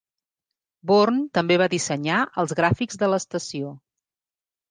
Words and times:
Born 0.91 1.19
també 1.39 1.57
va 1.63 1.67
dissenyar 1.73 2.21
els 2.45 2.55
gràfics 2.61 2.99
de 3.03 3.13
l'estació. 3.15 3.77